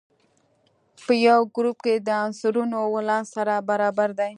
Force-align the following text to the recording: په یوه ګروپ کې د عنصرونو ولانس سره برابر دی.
په 1.05 1.13
یوه 1.27 1.49
ګروپ 1.55 1.77
کې 1.85 1.95
د 2.07 2.09
عنصرونو 2.25 2.79
ولانس 2.95 3.27
سره 3.35 3.53
برابر 3.69 4.09
دی. 4.19 4.29